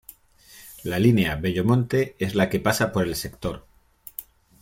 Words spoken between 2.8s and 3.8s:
por el sector.